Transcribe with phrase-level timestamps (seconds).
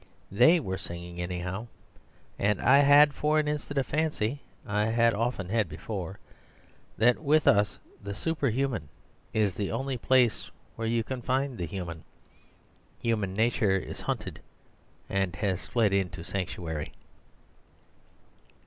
[0.31, 1.67] THEY were singing anyhow;
[2.39, 6.17] and I had for an instant a fancy I had often had before:
[6.97, 8.89] that with us the super human
[9.31, 12.03] is the only place where you can find the human.
[13.03, 14.39] Human nature is hunted
[15.07, 16.93] and has fled into sanctuary.